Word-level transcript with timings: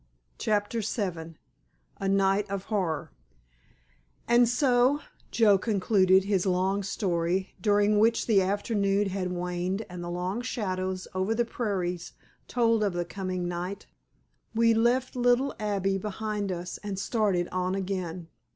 *CHAPTER 0.39 0.79
VII* 0.81 1.35
*A 1.99 2.09
NIGHT 2.09 2.49
OF 2.49 2.63
HORROR* 2.63 3.11
"And 4.27 4.49
so," 4.49 4.99
Joe 5.29 5.59
concluded 5.59 6.23
his 6.23 6.47
long 6.47 6.81
story, 6.81 7.53
during 7.61 7.99
which 7.99 8.25
the 8.25 8.41
afternoon 8.41 9.09
had 9.09 9.31
waned 9.31 9.85
and 9.91 10.03
the 10.03 10.09
long 10.09 10.41
shadows 10.41 11.07
over 11.13 11.35
the 11.35 11.45
prairies 11.45 12.13
told 12.47 12.83
of 12.83 12.93
the 12.93 13.05
coming 13.05 13.47
night, 13.47 13.85
"we 14.55 14.73
left 14.73 15.15
little 15.15 15.53
Abby 15.59 15.99
behind 15.99 16.51
us 16.51 16.79
and 16.79 16.97
started 16.97 17.47
on 17.51 17.75
again. 17.75 18.27